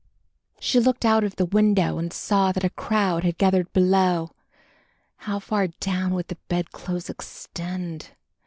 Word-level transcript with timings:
She 0.59 0.79
looked 0.79 1.05
out 1.05 1.23
of 1.23 1.35
the 1.35 1.45
window 1.45 1.99
and 1.99 2.11
saw 2.11 2.51
that 2.53 2.63
a 2.63 2.71
crowd 2.71 3.23
had 3.23 3.37
gathered 3.37 3.71
below. 3.71 4.31
How 5.27 5.37
far 5.37 5.67
down 5.67 6.15
would 6.15 6.27
the 6.27 6.39
bedclothes 6.49 7.07
extend? 7.07 8.09